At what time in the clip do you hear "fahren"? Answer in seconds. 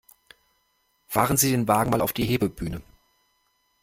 1.05-1.37